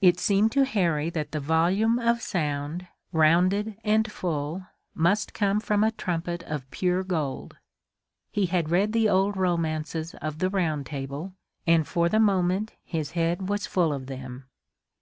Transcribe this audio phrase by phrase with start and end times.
[0.00, 5.84] It seemed to Harry that the volume of sound, rounded and full, must come from
[5.84, 7.56] a trumpet of pure gold.
[8.32, 11.34] He had read the old romances of the Round Table,
[11.68, 14.46] and for the moment his head was full of them.